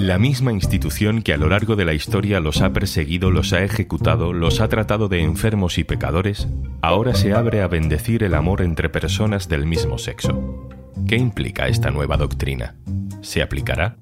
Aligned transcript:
La 0.00 0.18
misma 0.18 0.50
institución 0.50 1.20
que 1.20 1.34
a 1.34 1.36
lo 1.36 1.50
largo 1.50 1.76
de 1.76 1.84
la 1.84 1.92
historia 1.92 2.40
los 2.40 2.62
ha 2.62 2.72
perseguido, 2.72 3.30
los 3.30 3.52
ha 3.52 3.62
ejecutado, 3.62 4.32
los 4.32 4.62
ha 4.62 4.68
tratado 4.68 5.08
de 5.08 5.20
enfermos 5.20 5.76
y 5.76 5.84
pecadores, 5.84 6.48
ahora 6.80 7.14
se 7.14 7.34
abre 7.34 7.60
a 7.60 7.68
bendecir 7.68 8.22
el 8.24 8.34
amor 8.34 8.62
entre 8.62 8.88
personas 8.88 9.50
del 9.50 9.66
mismo 9.66 9.98
sexo. 9.98 10.70
¿Qué 11.06 11.16
implica 11.16 11.68
esta 11.68 11.90
nueva 11.90 12.16
doctrina? 12.16 12.76
¿Se 13.20 13.42
aplicará? 13.42 13.98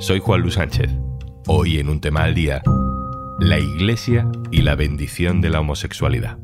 Soy 0.00 0.18
Juan 0.18 0.40
Luis 0.40 0.54
Sánchez. 0.54 0.90
Hoy 1.46 1.78
en 1.78 1.88
un 1.88 2.00
tema 2.00 2.24
al 2.24 2.34
día, 2.34 2.60
la 3.38 3.60
Iglesia 3.60 4.26
y 4.50 4.62
la 4.62 4.74
bendición 4.74 5.40
de 5.40 5.50
la 5.50 5.60
homosexualidad. 5.60 6.38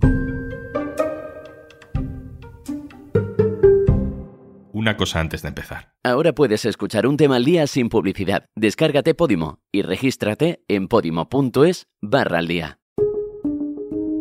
Una 4.81 4.97
cosa 4.97 5.21
antes 5.21 5.43
de 5.43 5.49
empezar. 5.49 5.93
Ahora 6.03 6.33
puedes 6.33 6.65
escuchar 6.65 7.07
un 7.07 7.19
tema 7.19 7.37
al 7.37 7.45
día 7.45 7.67
sin 7.67 7.91
publicidad. 7.91 8.47
Descárgate 8.57 9.13
Podimo 9.15 9.59
y 9.71 9.83
regístrate 9.83 10.65
en 10.69 10.89
podimo.es 10.89 11.87
barra 12.01 12.39
al 12.39 12.49
día. 12.49 12.79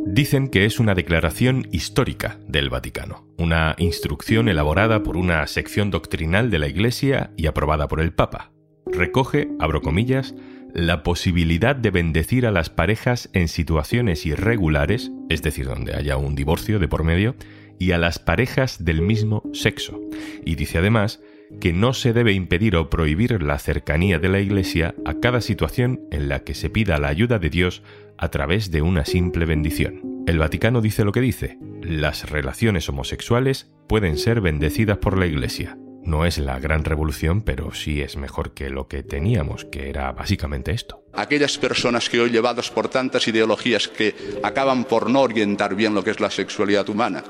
Dicen 0.05 0.49
que 0.49 0.65
es 0.65 0.81
una 0.81 0.95
declaración 0.95 1.65
histórica 1.71 2.39
del 2.45 2.70
Vaticano, 2.70 3.25
una 3.37 3.73
instrucción 3.77 4.49
elaborada 4.49 5.01
por 5.01 5.15
una 5.15 5.48
sección 5.48 5.91
doctrinal 5.91 6.51
de 6.51 6.59
la 6.59 6.67
Iglesia 6.67 7.31
y 7.37 7.48
aprobada 7.48 7.87
por 7.87 8.01
el 8.01 8.12
Papa. 8.12 8.51
Recoge, 8.85 9.48
abro 9.62 9.81
comillas, 9.81 10.35
la 10.73 11.03
posibilidad 11.03 11.73
de 11.73 11.89
bendecir 11.89 12.45
a 12.45 12.51
las 12.51 12.70
parejas 12.70 13.29
en 13.31 13.48
situaciones 13.48 14.26
irregulares, 14.26 15.09
es 15.29 15.41
decir, 15.41 15.67
donde 15.67 15.95
haya 15.95 16.17
un 16.17 16.35
divorcio 16.35 16.79
de 16.79 16.89
por 16.89 17.05
medio, 17.05 17.35
y 17.79 17.91
a 17.93 17.97
las 17.97 18.19
parejas 18.19 18.83
del 18.83 19.01
mismo 19.01 19.43
sexo. 19.53 19.99
Y 20.45 20.55
dice 20.55 20.77
además 20.77 21.21
que 21.59 21.73
no 21.73 21.93
se 21.93 22.13
debe 22.13 22.33
impedir 22.33 22.75
o 22.75 22.90
prohibir 22.90 23.41
la 23.41 23.57
cercanía 23.57 24.20
de 24.20 24.29
la 24.29 24.40
Iglesia 24.40 24.93
a 25.05 25.15
cada 25.15 25.41
situación 25.41 26.01
en 26.12 26.29
la 26.29 26.43
que 26.43 26.54
se 26.54 26.70
pida 26.70 26.99
la 26.99 27.07
ayuda 27.07 27.39
de 27.39 27.49
Dios 27.49 27.81
a 28.17 28.29
través 28.29 28.70
de 28.70 28.81
una 28.81 29.05
simple 29.05 29.45
bendición. 29.45 30.23
El 30.27 30.37
Vaticano 30.37 30.81
dice 30.81 31.05
lo 31.05 31.12
que 31.12 31.21
dice, 31.21 31.57
las 31.81 32.29
relaciones 32.29 32.87
homosexuales 32.89 33.71
pueden 33.87 34.17
ser 34.17 34.41
bendecidas 34.41 34.99
por 34.99 35.17
la 35.17 35.26
Iglesia. 35.26 35.77
No 36.04 36.26
es 36.26 36.37
la 36.37 36.59
gran 36.59 36.85
revolución, 36.85 37.41
pero 37.41 37.73
sí 37.73 38.01
es 38.01 38.15
mejor 38.15 38.54
que 38.54 38.70
lo 38.70 38.87
que 38.87 39.04
teníamos, 39.04 39.65
que 39.65 39.89
era 39.89 40.11
básicamente 40.11 40.71
esto. 40.71 41.04
Aquellas 41.13 41.57
personas 41.57 42.09
que 42.09 42.20
hoy 42.20 42.29
llevadas 42.29 42.70
por 42.70 42.89
tantas 42.89 43.27
ideologías 43.27 43.87
que 43.87 44.15
acaban 44.43 44.85
por 44.85 45.09
no 45.09 45.21
orientar 45.21 45.76
bien 45.76 45.93
lo 45.93 46.04
que 46.04 46.11
es 46.11 46.20
la 46.20 46.29
sexualidad 46.29 46.87
humana, 46.89 47.23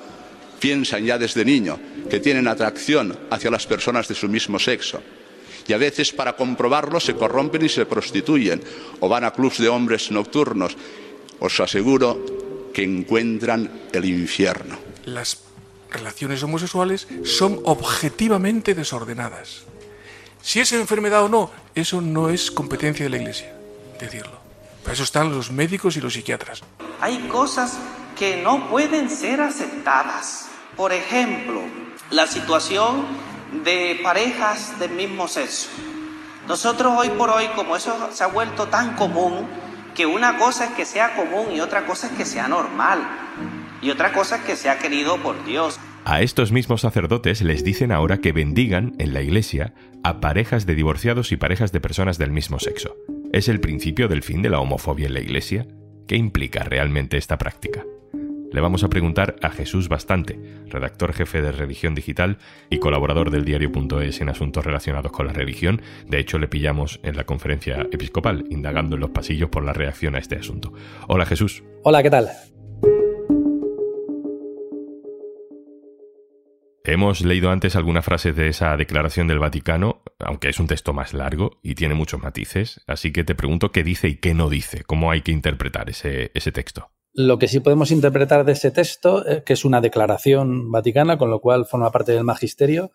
piensan 0.59 1.05
ya 1.05 1.17
desde 1.17 1.45
niño 1.45 1.79
que 2.09 2.19
tienen 2.19 2.47
atracción 2.47 3.17
hacia 3.29 3.51
las 3.51 3.65
personas 3.65 4.07
de 4.07 4.15
su 4.15 4.27
mismo 4.27 4.59
sexo. 4.59 5.01
Y 5.67 5.73
a 5.73 5.77
veces 5.77 6.11
para 6.11 6.35
comprobarlo 6.35 6.99
se 6.99 7.15
corrompen 7.15 7.63
y 7.65 7.69
se 7.69 7.85
prostituyen 7.85 8.61
o 8.99 9.07
van 9.07 9.23
a 9.23 9.31
clubs 9.31 9.59
de 9.59 9.69
hombres 9.69 10.09
nocturnos. 10.11 10.75
Os 11.39 11.59
aseguro 11.59 12.71
que 12.73 12.83
encuentran 12.83 13.69
el 13.93 14.05
infierno. 14.05 14.77
Las 15.05 15.37
relaciones 15.91 16.41
homosexuales 16.43 17.07
son 17.23 17.59
objetivamente 17.65 18.73
desordenadas. 18.73 19.63
Si 20.41 20.59
es 20.59 20.71
enfermedad 20.71 21.23
o 21.23 21.29
no, 21.29 21.51
eso 21.75 22.01
no 22.01 22.29
es 22.29 22.49
competencia 22.49 23.05
de 23.05 23.09
la 23.09 23.17
Iglesia, 23.17 23.53
decirlo. 23.99 24.39
Para 24.83 24.93
eso 24.93 25.03
están 25.03 25.31
los 25.31 25.51
médicos 25.51 25.97
y 25.97 26.01
los 26.01 26.13
psiquiatras. 26.13 26.61
Hay 27.01 27.27
cosas 27.27 27.77
que 28.17 28.41
no 28.41 28.69
pueden 28.69 29.09
ser 29.09 29.41
aceptadas. 29.41 30.48
Por 30.79 30.93
ejemplo, 30.93 31.59
la 32.09 32.25
situación 32.25 33.05
de 33.65 33.99
parejas 34.01 34.79
del 34.79 34.91
mismo 34.91 35.27
sexo. 35.27 35.67
Nosotros 36.47 36.93
hoy 36.95 37.09
por 37.09 37.29
hoy, 37.29 37.47
como 37.53 37.75
eso 37.75 38.09
se 38.13 38.23
ha 38.23 38.27
vuelto 38.27 38.67
tan 38.67 38.95
común, 38.95 39.45
que 39.93 40.05
una 40.05 40.37
cosa 40.37 40.67
es 40.67 40.71
que 40.71 40.85
sea 40.85 41.17
común 41.17 41.47
y 41.53 41.59
otra 41.59 41.85
cosa 41.85 42.07
es 42.07 42.13
que 42.13 42.23
sea 42.23 42.47
normal. 42.47 42.99
Y 43.81 43.89
otra 43.89 44.13
cosa 44.13 44.37
es 44.37 44.43
que 44.43 44.55
sea 44.55 44.79
querido 44.79 45.17
por 45.17 45.43
Dios. 45.43 45.77
A 46.05 46.21
estos 46.21 46.53
mismos 46.53 46.79
sacerdotes 46.79 47.41
les 47.41 47.65
dicen 47.65 47.91
ahora 47.91 48.19
que 48.19 48.31
bendigan 48.31 48.95
en 48.99 49.13
la 49.13 49.21
iglesia 49.21 49.73
a 50.05 50.21
parejas 50.21 50.65
de 50.65 50.75
divorciados 50.75 51.33
y 51.33 51.35
parejas 51.35 51.73
de 51.73 51.81
personas 51.81 52.17
del 52.17 52.31
mismo 52.31 52.57
sexo. 52.57 52.95
¿Es 53.33 53.49
el 53.49 53.59
principio 53.59 54.07
del 54.07 54.23
fin 54.23 54.41
de 54.41 54.49
la 54.49 54.61
homofobia 54.61 55.07
en 55.07 55.15
la 55.15 55.19
iglesia? 55.19 55.67
¿Qué 56.07 56.15
implica 56.15 56.63
realmente 56.63 57.17
esta 57.17 57.37
práctica? 57.37 57.83
Le 58.51 58.61
vamos 58.61 58.83
a 58.83 58.89
preguntar 58.89 59.35
a 59.43 59.51
Jesús 59.51 59.89
Bastante, 59.89 60.39
redactor 60.65 61.13
jefe 61.13 61.41
de 61.41 61.51
Religión 61.51 61.93
Digital 61.93 62.39
y 62.71 62.79
colaborador 62.79 63.29
del 63.29 63.45
diario.es 63.45 64.21
en 64.21 64.29
asuntos 64.29 64.65
relacionados 64.65 65.11
con 65.11 65.27
la 65.27 65.33
religión. 65.33 65.81
De 66.07 66.19
hecho, 66.19 66.39
le 66.39 66.47
pillamos 66.47 66.99
en 67.03 67.15
la 67.15 67.25
conferencia 67.25 67.87
episcopal, 67.91 68.45
indagando 68.49 68.95
en 68.95 69.01
los 69.01 69.11
pasillos 69.11 69.49
por 69.49 69.63
la 69.63 69.73
reacción 69.73 70.15
a 70.15 70.19
este 70.19 70.35
asunto. 70.35 70.73
Hola 71.07 71.27
Jesús. 71.27 71.63
Hola, 71.83 72.01
¿qué 72.01 72.09
tal? 72.09 72.29
Hemos 76.85 77.21
leído 77.21 77.51
antes 77.51 77.75
algunas 77.75 78.03
frases 78.03 78.35
de 78.35 78.47
esa 78.47 78.75
declaración 78.75 79.27
del 79.27 79.37
Vaticano, 79.37 80.01
aunque 80.17 80.49
es 80.49 80.59
un 80.59 80.65
texto 80.65 80.91
más 80.91 81.13
largo 81.13 81.59
y 81.61 81.75
tiene 81.75 81.93
muchos 81.93 82.19
matices, 82.19 82.81
así 82.87 83.11
que 83.11 83.23
te 83.23 83.35
pregunto 83.35 83.71
qué 83.71 83.83
dice 83.83 84.07
y 84.07 84.15
qué 84.15 84.33
no 84.33 84.49
dice, 84.49 84.83
cómo 84.85 85.11
hay 85.11 85.21
que 85.21 85.31
interpretar 85.31 85.91
ese, 85.91 86.31
ese 86.33 86.51
texto. 86.51 86.89
Lo 87.21 87.37
que 87.37 87.49
sí 87.49 87.59
podemos 87.59 87.91
interpretar 87.91 88.45
de 88.45 88.53
ese 88.53 88.71
texto, 88.71 89.27
eh, 89.27 89.43
que 89.45 89.51
es 89.51 89.65
una 89.65 89.81
declaración 89.81 90.71
vaticana, 90.71 91.17
con 91.17 91.29
lo 91.29 91.41
cual 91.41 91.65
forma 91.65 91.91
parte 91.91 92.13
del 92.13 92.23
magisterio, 92.23 92.93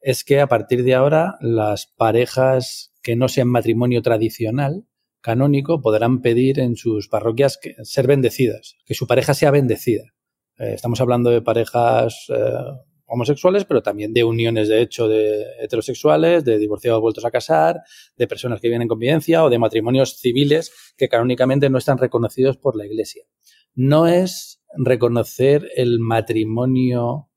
es 0.00 0.22
que 0.22 0.40
a 0.40 0.46
partir 0.46 0.84
de 0.84 0.94
ahora 0.94 1.34
las 1.40 1.88
parejas 1.96 2.92
que 3.02 3.16
no 3.16 3.26
sean 3.26 3.48
matrimonio 3.48 4.00
tradicional, 4.00 4.86
canónico, 5.20 5.82
podrán 5.82 6.22
pedir 6.22 6.60
en 6.60 6.76
sus 6.76 7.08
parroquias 7.08 7.58
ser 7.82 8.06
bendecidas, 8.06 8.76
que 8.86 8.94
su 8.94 9.08
pareja 9.08 9.34
sea 9.34 9.50
bendecida. 9.50 10.04
Eh, 10.56 10.74
estamos 10.74 11.00
hablando 11.00 11.30
de 11.30 11.42
parejas 11.42 12.26
eh, 12.28 12.52
homosexuales, 13.06 13.64
pero 13.64 13.82
también 13.82 14.14
de 14.14 14.22
uniones 14.22 14.68
de 14.68 14.82
hecho 14.82 15.08
de 15.08 15.46
heterosexuales, 15.60 16.44
de 16.44 16.58
divorciados 16.58 17.00
vueltos 17.00 17.24
a 17.24 17.32
casar, 17.32 17.80
de 18.16 18.28
personas 18.28 18.60
que 18.60 18.68
viven 18.68 18.82
en 18.82 18.88
convivencia 18.88 19.42
o 19.42 19.50
de 19.50 19.58
matrimonios 19.58 20.16
civiles 20.20 20.70
que 20.96 21.08
canónicamente 21.08 21.68
no 21.70 21.78
están 21.78 21.98
reconocidos 21.98 22.56
por 22.56 22.76
la 22.76 22.86
Iglesia. 22.86 23.24
No 23.74 24.06
es 24.06 24.62
reconocer 24.76 25.68
el 25.76 25.98
matrimonio 26.00 27.30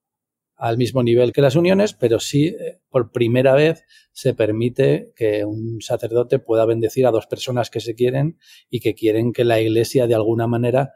al 0.55 0.77
mismo 0.77 1.03
nivel 1.03 1.33
que 1.33 1.41
las 1.41 1.55
uniones, 1.55 1.93
pero 1.93 2.19
sí 2.19 2.47
eh, 2.47 2.79
por 2.89 3.11
primera 3.11 3.53
vez 3.53 3.83
se 4.11 4.33
permite 4.33 5.13
que 5.15 5.45
un 5.45 5.81
sacerdote 5.81 6.39
pueda 6.39 6.65
bendecir 6.65 7.05
a 7.05 7.11
dos 7.11 7.27
personas 7.27 7.69
que 7.69 7.79
se 7.79 7.93
quieren 7.93 8.39
y 8.69 8.79
que 8.79 8.95
quieren 8.95 9.33
que 9.33 9.45
la 9.45 9.61
Iglesia 9.61 10.07
de 10.07 10.15
alguna 10.15 10.47
manera 10.47 10.93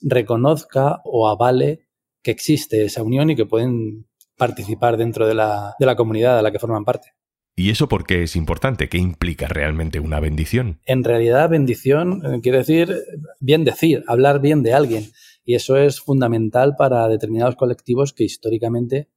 reconozca 0.00 1.00
o 1.04 1.28
avale 1.28 1.86
que 2.22 2.32
existe 2.32 2.84
esa 2.84 3.02
unión 3.02 3.30
y 3.30 3.36
que 3.36 3.46
pueden 3.46 4.06
participar 4.36 4.96
dentro 4.96 5.28
de 5.28 5.34
la, 5.34 5.74
de 5.78 5.86
la 5.86 5.94
comunidad 5.94 6.38
a 6.38 6.42
la 6.42 6.50
que 6.50 6.58
forman 6.58 6.84
parte. 6.84 7.13
¿Y 7.56 7.70
eso 7.70 7.86
por 7.86 8.04
qué 8.04 8.24
es 8.24 8.34
importante? 8.34 8.88
¿Qué 8.88 8.98
implica 8.98 9.46
realmente 9.46 10.00
una 10.00 10.18
bendición? 10.18 10.80
En 10.86 11.04
realidad, 11.04 11.48
bendición 11.48 12.22
eh, 12.24 12.40
quiere 12.42 12.58
decir 12.58 12.96
bien 13.38 13.64
decir, 13.64 14.02
hablar 14.08 14.40
bien 14.40 14.64
de 14.64 14.74
alguien. 14.74 15.12
Y 15.44 15.54
eso 15.54 15.76
es 15.76 16.00
fundamental 16.00 16.74
para 16.76 17.06
determinados 17.06 17.54
colectivos 17.54 18.12
que 18.12 18.24
históricamente 18.24 19.08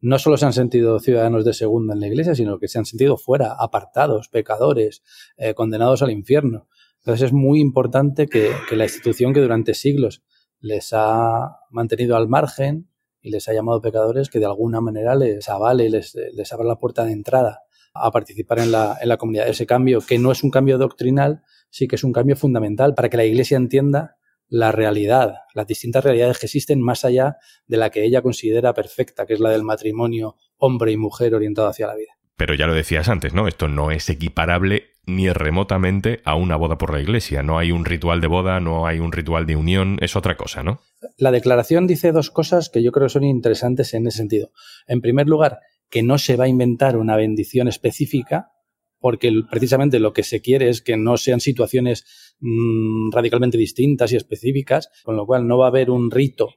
no 0.00 0.18
solo 0.18 0.36
se 0.36 0.46
han 0.46 0.52
sentido 0.52 0.98
ciudadanos 0.98 1.44
de 1.44 1.54
segunda 1.54 1.94
en 1.94 2.00
la 2.00 2.08
iglesia, 2.08 2.34
sino 2.34 2.58
que 2.58 2.66
se 2.66 2.78
han 2.78 2.84
sentido 2.84 3.16
fuera, 3.16 3.54
apartados, 3.58 4.28
pecadores, 4.28 5.02
eh, 5.36 5.54
condenados 5.54 6.02
al 6.02 6.10
infierno. 6.10 6.66
Entonces 6.98 7.26
es 7.26 7.32
muy 7.32 7.60
importante 7.60 8.26
que, 8.26 8.50
la 8.72 8.84
institución 8.84 9.32
que 9.32 9.40
durante 9.40 9.72
siglos 9.72 10.24
les 10.58 10.92
ha 10.92 11.58
mantenido 11.70 12.16
al 12.16 12.28
margen, 12.28 12.88
y 13.22 13.30
les 13.30 13.48
ha 13.48 13.54
llamado 13.54 13.80
pecadores 13.80 14.28
que 14.28 14.38
de 14.38 14.44
alguna 14.44 14.82
manera 14.82 15.14
les 15.14 15.48
avale, 15.48 15.88
les 15.88 16.52
abra 16.52 16.66
la 16.66 16.78
puerta 16.78 17.04
de 17.04 17.12
entrada 17.12 17.63
a 17.94 18.10
participar 18.10 18.58
en 18.58 18.72
la, 18.72 18.98
en 19.00 19.08
la 19.08 19.16
comunidad. 19.16 19.48
Ese 19.48 19.66
cambio, 19.66 20.00
que 20.00 20.18
no 20.18 20.32
es 20.32 20.42
un 20.42 20.50
cambio 20.50 20.78
doctrinal, 20.78 21.42
sí 21.70 21.88
que 21.88 21.96
es 21.96 22.04
un 22.04 22.12
cambio 22.12 22.36
fundamental 22.36 22.94
para 22.94 23.08
que 23.08 23.16
la 23.16 23.24
Iglesia 23.24 23.56
entienda 23.56 24.16
la 24.48 24.72
realidad, 24.72 25.36
las 25.54 25.66
distintas 25.66 26.04
realidades 26.04 26.38
que 26.38 26.46
existen 26.46 26.80
más 26.80 27.04
allá 27.04 27.38
de 27.66 27.76
la 27.76 27.90
que 27.90 28.04
ella 28.04 28.22
considera 28.22 28.74
perfecta, 28.74 29.26
que 29.26 29.34
es 29.34 29.40
la 29.40 29.50
del 29.50 29.62
matrimonio 29.62 30.36
hombre 30.56 30.92
y 30.92 30.96
mujer 30.96 31.34
orientado 31.34 31.68
hacia 31.68 31.86
la 31.86 31.96
vida. 31.96 32.12
Pero 32.36 32.54
ya 32.54 32.66
lo 32.66 32.74
decías 32.74 33.08
antes, 33.08 33.32
¿no? 33.32 33.46
Esto 33.46 33.68
no 33.68 33.90
es 33.90 34.08
equiparable 34.08 34.90
ni 35.06 35.28
remotamente 35.30 36.20
a 36.24 36.34
una 36.34 36.56
boda 36.56 36.78
por 36.78 36.92
la 36.92 37.00
iglesia. 37.00 37.42
No 37.42 37.58
hay 37.58 37.70
un 37.70 37.84
ritual 37.84 38.20
de 38.20 38.26
boda, 38.26 38.58
no 38.60 38.86
hay 38.86 38.98
un 38.98 39.12
ritual 39.12 39.46
de 39.46 39.56
unión, 39.56 39.98
es 40.00 40.16
otra 40.16 40.36
cosa, 40.36 40.62
¿no? 40.62 40.80
La 41.16 41.30
declaración 41.30 41.86
dice 41.86 42.12
dos 42.12 42.30
cosas 42.30 42.70
que 42.70 42.82
yo 42.82 42.90
creo 42.90 43.08
son 43.08 43.24
interesantes 43.24 43.94
en 43.94 44.06
ese 44.06 44.18
sentido. 44.18 44.50
En 44.86 45.00
primer 45.00 45.28
lugar, 45.28 45.60
que 45.90 46.02
no 46.02 46.18
se 46.18 46.36
va 46.36 46.44
a 46.44 46.48
inventar 46.48 46.96
una 46.96 47.16
bendición 47.16 47.68
específica, 47.68 48.50
porque 48.98 49.32
precisamente 49.50 49.98
lo 49.98 50.12
que 50.12 50.22
se 50.22 50.40
quiere 50.40 50.68
es 50.68 50.80
que 50.82 50.96
no 50.96 51.16
sean 51.16 51.40
situaciones 51.40 52.34
mmm, 52.40 53.10
radicalmente 53.12 53.58
distintas 53.58 54.12
y 54.12 54.16
específicas, 54.16 54.88
con 55.04 55.16
lo 55.16 55.26
cual 55.26 55.46
no 55.46 55.58
va 55.58 55.66
a 55.66 55.68
haber 55.68 55.90
un 55.90 56.10
rito 56.10 56.54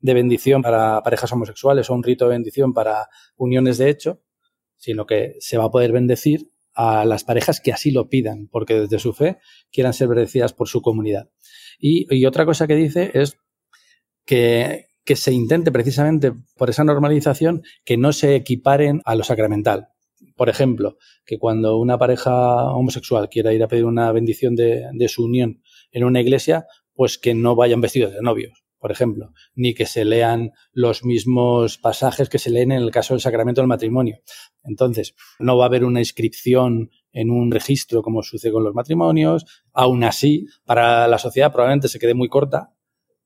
de 0.00 0.14
bendición 0.14 0.62
para 0.62 1.02
parejas 1.02 1.32
homosexuales 1.32 1.90
o 1.90 1.94
un 1.94 2.02
rito 2.02 2.26
de 2.26 2.30
bendición 2.30 2.72
para 2.72 3.08
uniones 3.36 3.78
de 3.78 3.90
hecho, 3.90 4.22
sino 4.76 5.06
que 5.06 5.34
se 5.40 5.58
va 5.58 5.64
a 5.64 5.70
poder 5.70 5.92
bendecir 5.92 6.52
a 6.72 7.04
las 7.04 7.24
parejas 7.24 7.60
que 7.60 7.72
así 7.72 7.90
lo 7.90 8.08
pidan, 8.08 8.46
porque 8.48 8.74
desde 8.74 9.00
su 9.00 9.12
fe 9.12 9.38
quieran 9.72 9.92
ser 9.92 10.06
bendecidas 10.06 10.52
por 10.52 10.68
su 10.68 10.80
comunidad. 10.80 11.28
Y, 11.80 12.24
otra 12.26 12.44
cosa 12.46 12.66
que 12.66 12.76
dice 12.76 13.10
es 13.14 13.36
que, 14.24 14.86
que 15.08 15.16
se 15.16 15.32
intente 15.32 15.72
precisamente 15.72 16.34
por 16.58 16.68
esa 16.68 16.84
normalización 16.84 17.62
que 17.82 17.96
no 17.96 18.12
se 18.12 18.34
equiparen 18.34 19.00
a 19.06 19.14
lo 19.14 19.24
sacramental. 19.24 19.88
Por 20.36 20.50
ejemplo, 20.50 20.98
que 21.24 21.38
cuando 21.38 21.78
una 21.78 21.96
pareja 21.96 22.70
homosexual 22.74 23.30
quiera 23.30 23.54
ir 23.54 23.62
a 23.62 23.68
pedir 23.68 23.86
una 23.86 24.12
bendición 24.12 24.54
de, 24.54 25.08
su 25.08 25.24
unión 25.24 25.62
en 25.92 26.04
una 26.04 26.20
iglesia, 26.20 26.66
pues 26.92 27.16
que 27.16 27.32
no 27.32 27.56
vayan 27.56 27.80
vestidos 27.80 28.12
de 28.12 28.20
novios, 28.20 28.66
por 28.78 28.92
ejemplo, 28.92 29.32
ni 29.54 29.72
que 29.72 29.86
se 29.86 30.04
lean 30.04 30.52
los 30.72 31.06
mismos 31.06 31.78
pasajes 31.78 32.28
que 32.28 32.38
se 32.38 32.50
leen 32.50 32.70
en 32.72 32.82
el 32.82 32.90
caso 32.90 33.14
del 33.14 33.22
sacramento 33.22 33.62
del 33.62 33.68
matrimonio. 33.68 34.18
Entonces, 34.62 35.14
no 35.38 35.56
va 35.56 35.64
a 35.64 35.68
haber 35.68 35.84
una 35.84 36.00
inscripción 36.00 36.90
en 37.12 37.30
un 37.30 37.50
registro 37.50 38.02
como 38.02 38.22
sucede 38.22 38.52
con 38.52 38.62
los 38.62 38.74
matrimonios. 38.74 39.46
Aún 39.72 40.04
así, 40.04 40.48
para 40.66 41.08
la 41.08 41.16
sociedad 41.16 41.50
probablemente 41.50 41.88
se 41.88 41.98
quede 41.98 42.12
muy 42.12 42.28
corta 42.28 42.74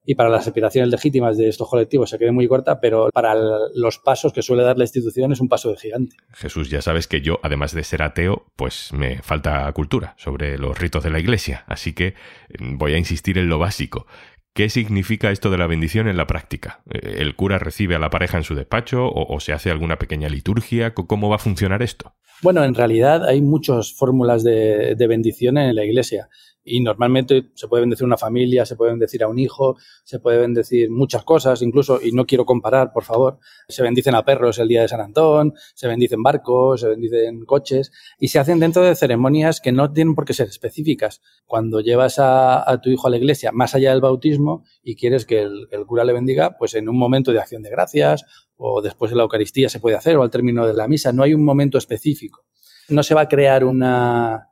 y 0.05 0.15
para 0.15 0.29
las 0.31 0.47
aspiraciones 0.47 0.91
legítimas 0.91 1.37
de 1.37 1.49
estos 1.49 1.69
colectivos 1.69 2.11
se 2.11 2.19
quede 2.19 2.33
muy 2.33 2.49
corta, 2.49 2.81
pero 2.81 3.09
para 3.13 3.35
los 3.75 3.99
pasos 3.99 4.33
que 4.33 4.43
suele 4.43 4.63
dar 4.63 4.77
la 4.77 4.85
institución 4.85 5.33
es 5.33 5.41
un 5.41 5.49
paso 5.49 5.71
de 5.71 5.77
gigante. 5.77 6.17
Jesús, 6.33 6.71
ya 6.71 6.83
sabes 6.83 7.07
que 7.07 7.21
yo, 7.21 7.39
además 7.43 7.73
de 7.73 7.85
ser 7.85 8.03
ateo, 8.03 8.47
pues 8.57 8.93
me 8.93 9.23
falta 9.23 9.71
cultura 9.73 10.15
sobre 10.19 10.59
los 10.59 10.79
ritos 10.79 11.05
de 11.05 11.11
la 11.11 11.21
Iglesia, 11.21 11.65
así 11.69 11.93
que 11.93 12.15
mm, 12.59 12.79
voy 12.79 12.95
a 12.95 12.99
insistir 12.99 13.39
en 13.39 13.49
lo 13.49 13.59
básico. 13.59 14.07
¿Qué 14.55 14.69
significa 14.69 15.31
esto 15.31 15.51
de 15.51 15.57
la 15.57 15.67
bendición 15.67 16.09
en 16.09 16.19
la 16.19 16.27
práctica? 16.27 16.83
Eh, 16.91 17.17
¿El 17.21 17.35
cura 17.37 17.59
recibe 17.59 17.95
a 17.95 17.99
la 17.99 18.11
pareja 18.11 18.37
en 18.37 18.45
su 18.45 18.55
despacho 18.55 19.09
o, 19.11 19.41
se 19.41 19.55
hace 19.55 19.71
alguna 19.71 19.99
pequeña 19.99 20.29
liturgia? 20.29 20.93
¿Cómo 20.93 21.31
va 21.31 21.37
a 21.37 21.39
funcionar 21.39 21.83
esto? 21.83 22.13
Bueno, 22.43 22.63
en 22.65 22.75
realidad 22.75 23.25
hay 23.27 23.41
muchas 23.41 23.95
fórmulas 23.95 24.43
de, 24.43 24.95
de 24.95 25.07
bendición 25.07 25.57
en 25.57 25.75
la 25.75 25.85
iglesia. 25.85 26.29
Y 26.65 26.81
normalmente 26.81 27.51
se 27.55 27.67
puede 27.67 27.81
bendecir 27.81 28.07
una 28.07 28.17
familia, 28.17 28.65
se 28.65 28.77
puede 28.77 28.93
bendecir 28.93 29.25
a 29.25 29.29
un 29.29 29.39
hijo, 29.39 29.77
se 30.05 30.21
puede 30.21 30.39
bendecir 30.39 30.91
muchas 30.91 31.25
cosas, 31.25 31.61
incluso, 31.61 32.01
y 32.01 32.13
no 32.13 32.25
quiero 32.25 32.45
comparar, 32.47 32.93
por 32.93 33.03
favor, 33.03 33.39
se 33.69 33.83
bendicen 33.83 34.15
a 34.15 34.25
perros 34.25 34.59
el 34.59 34.69
día 34.69 34.83
de 34.83 34.89
San 34.89 35.01
Antón, 35.01 35.55
se 35.75 35.89
bendicen 35.89 36.23
barcos, 36.23 36.83
se 36.83 36.89
bendicen 36.89 37.45
coches, 37.47 37.91
y 38.19 38.29
se 38.29 38.39
hacen 38.39 38.61
dentro 38.61 38.83
de 38.83 38.95
ceremonias 38.95 39.61
que 39.61 39.73
no 39.73 39.93
tienen 39.93 40.15
por 40.15 40.25
qué 40.25 40.35
ser 40.35 40.49
específicas. 40.49 41.21
Cuando 41.47 41.81
llevas 41.81 42.17
a, 42.19 42.81
tu 42.81 42.91
hijo 42.91 43.09
a 43.09 43.11
la 43.11 43.17
iglesia, 43.17 43.51
más 43.51 43.75
allá 43.75 43.91
del 43.91 44.01
bautismo, 44.01 44.65
y 44.85 44.95
quieres 44.95 45.27
que 45.27 45.43
el, 45.43 45.69
cura 45.87 46.05
le 46.05 46.13
bendiga, 46.13 46.57
pues 46.59 46.75
en 46.75 46.89
un 46.89 46.97
momento 46.97 47.33
de 47.33 47.41
acción 47.41 47.63
de 47.63 47.71
gracias, 47.71 48.25
o 48.57 48.81
después 48.81 49.11
de 49.11 49.17
la 49.17 49.25
Eucaristía 49.25 49.69
se 49.69 49.81
puede 49.81 49.97
hacer, 49.97 50.17
o 50.17 50.23
al 50.23 50.31
término 50.31 50.65
de 50.65 50.75
la 50.75 50.87
misa, 50.87 51.13
no 51.13 51.25
hay 51.25 51.35
un 51.35 51.45
momento 51.45 51.77
específico. 51.77 52.45
No 52.89 53.03
se 53.03 53.15
va 53.15 53.23
a 53.23 53.29
crear 53.29 53.65
una 53.65 54.51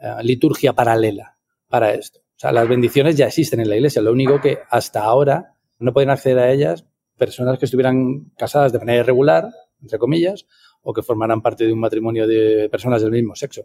eh, 0.00 0.14
liturgia 0.22 0.72
paralela 0.72 1.39
para 1.70 1.94
esto. 1.94 2.20
O 2.20 2.40
sea, 2.40 2.52
las 2.52 2.68
bendiciones 2.68 3.16
ya 3.16 3.26
existen 3.26 3.60
en 3.60 3.68
la 3.68 3.76
iglesia, 3.76 4.02
lo 4.02 4.12
único 4.12 4.40
que 4.40 4.58
hasta 4.68 5.02
ahora 5.02 5.54
no 5.78 5.94
pueden 5.94 6.10
acceder 6.10 6.38
a 6.38 6.50
ellas 6.50 6.84
personas 7.16 7.58
que 7.58 7.66
estuvieran 7.66 8.32
casadas 8.36 8.72
de 8.72 8.78
manera 8.78 9.00
irregular, 9.00 9.48
entre 9.80 9.98
comillas, 9.98 10.46
o 10.82 10.92
que 10.92 11.02
formaran 11.02 11.42
parte 11.42 11.66
de 11.66 11.72
un 11.72 11.80
matrimonio 11.80 12.26
de 12.26 12.68
personas 12.70 13.02
del 13.02 13.10
mismo 13.10 13.34
sexo. 13.34 13.62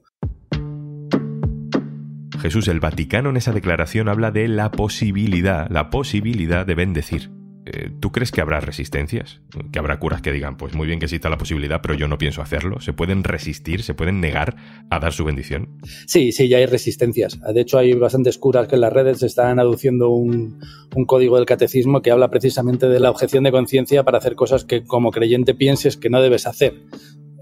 Jesús, 2.42 2.68
el 2.68 2.80
Vaticano 2.80 3.30
en 3.30 3.38
esa 3.38 3.54
declaración 3.54 4.08
habla 4.08 4.32
de 4.32 4.48
la 4.48 4.72
posibilidad, 4.72 5.68
la 5.70 5.90
posibilidad 5.90 6.66
de 6.66 6.76
bendecir. 6.76 7.32
Eh, 7.66 7.90
¿Tú 8.00 8.12
crees 8.12 8.32
que 8.32 8.42
habrá 8.42 8.60
resistencias? 8.60 9.42
¿Que 9.72 9.80
habrá 9.80 9.98
curas 9.98 10.22
que 10.22 10.32
digan, 10.32 10.56
pues 10.56 10.76
muy 10.76 10.86
bien 10.86 11.00
que 11.00 11.06
exista 11.06 11.30
la 11.30 11.38
posibilidad, 11.38 11.82
pero 11.82 11.96
yo 11.96 12.08
no 12.08 12.20
pienso 12.20 12.44
hacerlo? 12.44 12.80
¿Se 12.80 12.94
pueden 12.94 13.24
resistir, 13.24 13.82
se 13.82 13.96
pueden 13.96 14.22
negar 14.22 14.56
a 14.92 15.00
dar 15.00 15.14
su 15.14 15.26
bendición? 15.26 15.80
Sí, 16.06 16.32
sí, 16.32 16.48
ya 16.48 16.58
hay 16.58 16.68
resistencias. 16.68 17.40
De 17.42 17.62
hecho, 17.62 17.80
hay 17.80 17.94
bastantes 17.94 18.38
curas 18.38 18.68
que 18.68 18.76
en 18.76 18.82
las 18.82 18.94
redes 18.94 19.24
están 19.24 19.60
aduciendo 19.60 20.10
un, 20.10 20.60
código 21.08 21.38
del 21.38 21.46
catecismo 21.48 22.02
que 22.04 22.12
habla 22.12 22.30
precisamente 22.30 22.88
de 22.88 23.00
la 23.00 23.10
objeción 23.10 23.44
de 23.44 23.52
conciencia 23.52 24.04
para 24.04 24.20
hacer 24.20 24.36
cosas 24.36 24.64
que 24.64 24.84
como 24.84 25.10
creyente 25.12 25.56
pienses 25.56 25.98
que 25.98 26.12
no 26.12 26.22
debes 26.22 26.46
hacer. 26.46 26.74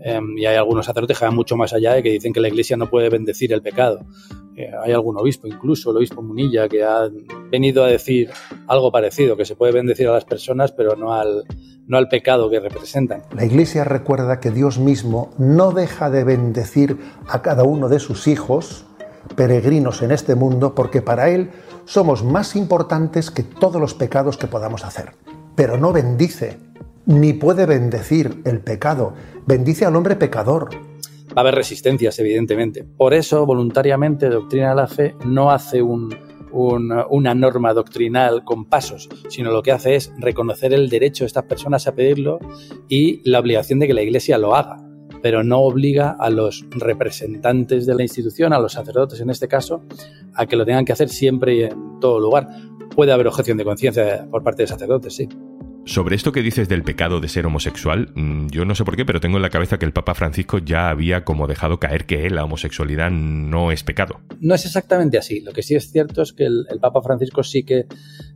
Em, 0.06 0.38
y 0.38 0.46
hay 0.46 0.56
algunos 0.56 0.86
sacerdotes 0.86 1.20
que 1.20 1.26
van 1.26 1.36
mucho 1.36 1.58
más 1.58 1.74
allá 1.74 1.98
y 1.98 2.04
que 2.04 2.12
dicen 2.12 2.34
que 2.34 2.40
la 2.40 2.48
Iglesia 2.48 2.78
no 2.78 2.90
puede 2.90 3.10
bendecir 3.10 3.52
el 3.52 3.62
pecado. 3.62 4.06
Eh, 4.56 4.72
hay 4.84 4.92
algún 4.92 5.18
obispo, 5.18 5.48
incluso 5.48 5.92
el 5.92 5.98
obispo 5.98 6.22
Munilla, 6.22 6.70
que 6.70 6.84
ha 6.84 7.10
venido 7.50 7.84
a 7.84 7.88
decir 7.88 8.30
algo 8.68 8.92
parecido, 8.92 9.36
que 9.36 9.46
se 9.46 9.56
puede 9.56 9.72
bendecir 9.74 10.08
a 10.08 10.14
las 10.14 10.26
personas, 10.26 10.72
pero 10.72 10.96
no 10.96 11.14
al, 11.14 11.44
no 11.88 11.98
al 11.98 12.08
pecado 12.08 12.50
que 12.50 12.60
representan. 12.60 13.24
La 13.36 13.46
Iglesia 13.46 13.84
recuerda 13.84 14.40
que 14.40 14.52
Dios 14.52 14.80
mismo 14.80 15.32
no 15.38 15.72
deja 15.72 16.10
de 16.10 16.24
bendecir 16.24 16.98
a 17.28 17.42
cada 17.42 17.64
uno 17.64 17.90
de 17.90 18.00
sus 18.00 18.28
hijos, 18.28 18.86
peregrinos 19.36 20.02
en 20.02 20.12
este 20.12 20.36
mundo, 20.36 20.76
porque 20.76 21.02
para 21.02 21.30
Él 21.30 21.50
somos 21.86 22.24
más 22.24 22.56
importantes 22.56 23.32
que 23.32 23.44
todos 23.44 23.82
los 23.82 23.94
pecados 23.94 24.38
que 24.38 24.48
podamos 24.48 24.86
hacer. 24.86 25.14
Pero 25.56 25.78
no 25.78 25.94
bendice 25.94 26.58
ni 27.06 27.34
puede 27.34 27.66
bendecir 27.66 28.42
el 28.46 28.60
pecado, 28.62 29.14
bendice 29.46 29.86
al 29.86 29.96
hombre 29.96 30.16
pecador. 30.16 30.70
Va 31.36 31.38
a 31.38 31.42
haber 31.42 31.56
resistencias, 31.56 32.20
evidentemente. 32.20 32.84
Por 32.84 33.16
eso, 33.16 33.46
voluntariamente, 33.46 34.30
Doctrina 34.30 34.70
de 34.70 34.76
la 34.76 34.88
Fe 34.88 35.16
no 35.26 35.50
hace 35.50 35.82
una 35.82 37.34
norma 37.34 37.74
doctrinal 37.74 38.44
con 38.44 38.66
pasos, 38.66 39.10
sino 39.30 39.52
lo 39.52 39.64
que 39.64 39.72
hace 39.72 39.96
es 39.96 40.12
reconocer 40.20 40.74
el 40.74 40.90
derecho 40.90 41.24
de 41.24 41.28
estas 41.28 41.46
personas 41.46 41.88
a 41.88 41.96
pedirlo 41.96 42.38
y 42.88 43.28
la 43.28 43.40
obligación 43.40 43.80
de 43.80 43.88
que 43.88 43.96
la 43.96 44.04
Iglesia 44.04 44.38
lo 44.38 44.54
haga, 44.54 44.78
pero 45.24 45.44
no 45.44 45.62
obliga 45.62 46.16
a 46.20 46.30
los 46.30 46.66
representantes 46.70 47.88
de 47.88 47.96
la 47.96 48.04
institución, 48.04 48.54
a 48.54 48.60
los 48.60 48.74
sacerdotes 48.74 49.20
en 49.20 49.32
este 49.32 49.48
caso, 49.48 49.82
a 50.36 50.46
que 50.46 50.56
lo 50.56 50.66
tengan 50.66 50.86
que 50.86 50.94
hacer 50.94 51.10
siempre 51.10 51.56
y 51.56 51.64
en 51.64 52.00
todo 52.00 52.20
lugar. 52.20 52.48
Puede 52.96 53.12
haber 53.12 53.26
objeción 53.26 53.58
de 53.58 53.64
conciencia 53.64 54.28
por 54.30 54.44
parte 54.44 54.62
de 54.62 54.68
sacerdotes, 54.68 55.16
sí. 55.16 55.28
Sobre 55.86 56.16
esto 56.16 56.32
que 56.32 56.42
dices 56.42 56.70
del 56.70 56.84
pecado 56.84 57.20
de 57.20 57.28
ser 57.28 57.46
homosexual, 57.46 58.10
mm, 58.16 58.48
yo 58.48 58.64
no 58.64 58.74
sé 58.74 58.86
por 58.86 58.96
qué, 58.96 59.04
pero 59.04 59.20
tengo 59.20 59.36
en 59.36 59.42
la 59.42 59.50
cabeza 59.50 59.78
que 59.78 59.86
el 59.86 59.92
Papa 59.92 60.14
Francisco 60.14 60.60
ya 60.60 60.90
había 60.90 61.26
como 61.26 61.46
dejado 61.46 61.78
caer 61.78 62.06
que 62.06 62.30
la 62.30 62.46
homosexualidad 62.46 63.12
no 63.12 63.70
es 63.70 63.84
pecado. 63.84 64.22
No 64.40 64.56
es 64.56 64.66
exactamente 64.66 65.18
así. 65.18 65.42
Lo 65.42 65.52
que 65.52 65.62
sí 65.62 65.76
es 65.76 65.92
cierto 65.92 66.22
es 66.22 66.32
que 66.32 66.46
el, 66.46 66.66
Papa 66.80 67.02
Francisco 67.02 67.44
sí 67.44 67.64
que 67.64 67.86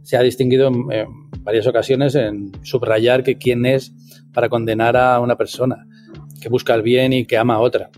se 0.03 0.17
ha 0.17 0.21
distinguido 0.21 0.67
en, 0.67 1.07
varias 1.39 1.65
ocasiones 1.67 2.15
en 2.15 2.51
subrayar 2.63 3.23
que 3.23 3.37
quién 3.37 3.65
es 3.65 3.93
para 4.33 4.49
condenar 4.49 4.97
a 4.97 5.21
una 5.21 5.37
persona 5.37 5.87
que 6.41 6.49
busca 6.49 6.75
el 6.75 6.81
bien 6.81 7.13
y 7.13 7.25
que 7.25 7.37
ama 7.37 7.55
a 7.55 7.59
otra. 7.59 7.89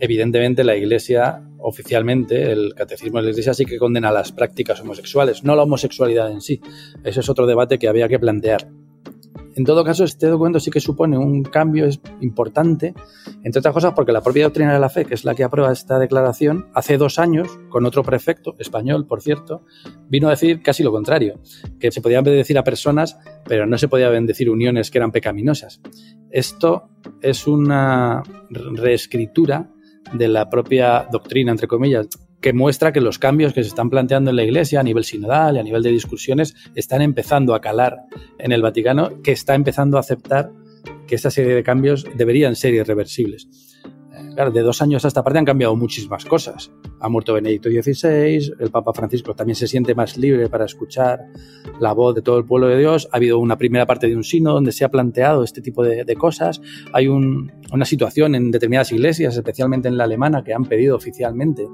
Evidentemente 0.00 0.64
la 0.64 0.76
Iglesia 0.76 1.44
oficialmente 1.60 2.50
el 2.50 2.74
catecismo 2.74 3.18
de 3.18 3.24
la 3.24 3.30
Iglesia 3.30 3.54
sí 3.54 3.64
que 3.64 3.78
condena 3.78 4.10
las 4.10 4.32
prácticas 4.32 4.80
homosexuales, 4.80 5.44
no 5.44 5.54
la 5.54 5.62
homosexualidad 5.62 6.30
en 6.30 6.40
sí. 6.40 6.60
Ese 7.04 7.20
es 7.20 7.28
otro 7.28 7.46
debate 7.46 7.78
que 7.78 7.88
había 7.88 8.08
que 8.08 8.18
plantear. 8.18 8.68
En 9.58 9.64
todo 9.64 9.82
caso, 9.82 10.04
este 10.04 10.28
documento 10.28 10.60
sí 10.60 10.70
que 10.70 10.78
supone 10.78 11.18
un 11.18 11.42
cambio 11.42 11.88
importante, 12.20 12.94
entre 13.42 13.58
otras 13.58 13.74
cosas 13.74 13.92
porque 13.92 14.12
la 14.12 14.20
propia 14.20 14.44
doctrina 14.44 14.72
de 14.72 14.78
la 14.78 14.88
fe, 14.88 15.04
que 15.04 15.14
es 15.14 15.24
la 15.24 15.34
que 15.34 15.42
aprueba 15.42 15.72
esta 15.72 15.98
declaración, 15.98 16.68
hace 16.74 16.96
dos 16.96 17.18
años, 17.18 17.48
con 17.68 17.84
otro 17.84 18.04
prefecto, 18.04 18.54
español, 18.60 19.08
por 19.08 19.20
cierto, 19.20 19.64
vino 20.08 20.28
a 20.28 20.30
decir 20.30 20.62
casi 20.62 20.84
lo 20.84 20.92
contrario, 20.92 21.40
que 21.80 21.90
se 21.90 22.00
podían 22.00 22.22
bendecir 22.22 22.56
a 22.56 22.62
personas, 22.62 23.18
pero 23.46 23.66
no 23.66 23.76
se 23.78 23.88
podían 23.88 24.12
bendecir 24.12 24.48
uniones 24.48 24.92
que 24.92 24.98
eran 24.98 25.10
pecaminosas. 25.10 25.80
Esto 26.30 26.90
es 27.20 27.48
una 27.48 28.22
reescritura 28.50 29.72
de 30.12 30.28
la 30.28 30.48
propia 30.48 31.08
doctrina, 31.10 31.50
entre 31.50 31.66
comillas, 31.66 32.06
que 32.40 32.52
muestra 32.52 32.92
que 32.92 33.00
los 33.00 33.18
cambios 33.18 33.52
que 33.52 33.62
se 33.62 33.68
están 33.68 33.90
planteando 33.90 34.30
en 34.30 34.36
la 34.36 34.44
Iglesia 34.44 34.80
a 34.80 34.82
nivel 34.82 35.04
sinodal 35.04 35.56
y 35.56 35.58
a 35.58 35.62
nivel 35.62 35.82
de 35.82 35.90
discusiones 35.90 36.54
están 36.74 37.02
empezando 37.02 37.54
a 37.54 37.60
calar 37.60 38.04
en 38.38 38.52
el 38.52 38.62
Vaticano, 38.62 39.22
que 39.22 39.32
está 39.32 39.54
empezando 39.54 39.96
a 39.96 40.00
aceptar 40.00 40.52
que 41.06 41.14
esta 41.14 41.30
serie 41.30 41.54
de 41.54 41.62
cambios 41.62 42.06
deberían 42.16 42.54
ser 42.54 42.74
irreversibles. 42.74 43.48
Claro, 44.34 44.50
de 44.52 44.62
dos 44.62 44.82
años 44.82 45.04
a 45.04 45.08
esta 45.08 45.22
parte 45.22 45.38
han 45.38 45.44
cambiado 45.44 45.74
muchísimas 45.74 46.24
cosas. 46.24 46.70
Ha 47.00 47.08
muerto 47.08 47.34
Benedicto 47.34 47.68
XVI, 47.70 48.52
el 48.60 48.70
Papa 48.70 48.92
Francisco 48.92 49.34
también 49.34 49.56
se 49.56 49.66
siente 49.66 49.94
más 49.94 50.16
libre 50.16 50.48
para 50.48 50.64
escuchar 50.64 51.26
la 51.80 51.92
voz 51.92 52.14
de 52.14 52.22
todo 52.22 52.38
el 52.38 52.44
pueblo 52.44 52.68
de 52.68 52.78
Dios. 52.78 53.08
Ha 53.12 53.16
habido 53.16 53.38
una 53.38 53.56
primera 53.56 53.86
parte 53.86 54.06
de 54.06 54.16
un 54.16 54.24
sino 54.24 54.52
donde 54.52 54.72
se 54.72 54.84
ha 54.84 54.90
planteado 54.90 55.42
este 55.42 55.60
tipo 55.60 55.82
de, 55.82 56.14
cosas. 56.14 56.60
Hay 56.92 57.08
una 57.08 57.84
situación 57.84 58.34
en 58.34 58.50
determinadas 58.50 58.92
iglesias, 58.92 59.36
especialmente 59.36 59.88
en 59.88 59.96
la 59.96 60.04
alemana, 60.04 60.44
que 60.44 60.54
han 60.54 60.64
pedido 60.64 60.96
oficialmente 60.96 61.66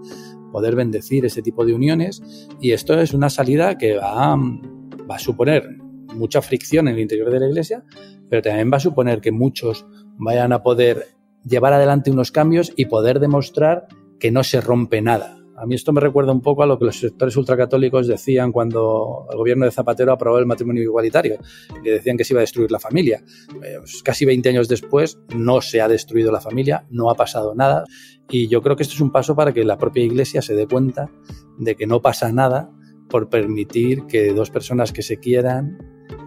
poder 0.54 0.76
bendecir 0.76 1.25
ese 1.25 1.42
tipo 1.42 1.66
de 1.66 1.75
uniones. 1.75 2.23
Y 2.61 2.70
esto 2.70 2.94
es 3.00 3.12
una 3.12 3.28
salida 3.28 3.76
que 3.76 3.96
va, 3.96 4.37
va 4.37 5.16
a 5.16 5.18
suponer 5.18 5.68
mucha 6.14 6.40
fricción 6.42 6.87
en 6.87 6.94
el 6.94 7.00
interior 7.00 7.28
de 7.32 7.40
la 7.40 7.49
iglesia, 7.49 7.82
pero 8.30 8.40
también 8.40 8.70
va 8.73 8.76
a 8.76 8.80
suponer 8.80 9.20
que 9.20 9.32
muchos 9.32 9.84
vayan 10.16 10.52
a 10.52 10.62
poder 10.62 11.08
llevar 11.44 11.73
adelante 11.73 12.12
unos 12.12 12.30
cambios 12.30 12.73
y 12.76 12.84
poder 12.84 13.18
demostrar 13.18 13.88
que 14.20 14.30
no 14.30 14.44
se 14.44 14.61
rompe 14.61 15.02
nada 15.02 15.44
A 15.64 15.66
mí 15.66 15.76
esto 15.76 15.94
me 15.94 16.00
recuerda 16.02 16.30
un 16.30 16.42
poco 16.42 16.62
a 16.62 16.66
lo 16.66 16.78
que 16.78 16.85
los 16.85 17.00
sectores 17.00 17.35
ultracatólicos 17.38 18.06
decían 18.06 18.52
cuando 18.52 19.26
el 19.30 19.38
gobierno 19.38 19.64
de 19.64 19.71
Zapatero 19.71 20.12
aprobó 20.12 20.38
el 20.38 20.44
matrimonio 20.44 20.83
igualitario, 20.83 21.38
que 21.83 21.90
decían 21.90 22.18
que 22.18 22.25
se 22.25 22.35
iba 22.35 22.40
a 22.40 22.42
destruir 22.42 22.71
la 22.71 22.78
familia. 22.78 23.25
Eh, 23.62 23.76
pues 23.78 24.02
casi 24.02 24.26
20 24.26 24.47
años 24.50 24.68
después 24.68 25.18
no 25.35 25.62
se 25.62 25.80
ha 25.80 25.88
destruido 25.88 26.30
la 26.30 26.42
familia, 26.42 26.85
no 26.90 27.09
ha 27.09 27.14
pasado 27.14 27.54
nada 27.54 27.85
y 28.28 28.49
yo 28.49 28.61
creo 28.61 28.76
que 28.76 28.83
esto 28.83 28.94
es 28.94 29.00
un 29.00 29.11
paso 29.11 29.35
para 29.35 29.54
que 29.54 29.64
la 29.64 29.78
propia 29.78 30.04
Iglesia 30.04 30.42
se 30.42 30.54
dé 30.54 30.66
cuenta 30.66 31.11
de 31.59 31.75
que 31.76 31.87
no 31.87 32.02
pasa 32.02 32.30
nada 32.30 32.71
por 33.09 33.30
permitir 33.30 34.04
que 34.04 34.35
dos 34.35 34.50
personas 34.50 34.92
que 34.92 35.00
se 35.00 35.16
quieran 35.16 35.78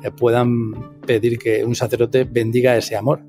eh, 0.03 0.09
puedan 0.09 0.99
pedir 1.01 1.37
que 1.37 1.63
un 1.63 1.75
sacerdote 1.75 2.23
bendiga 2.23 2.75
ese 2.75 2.95
amor. 2.95 3.23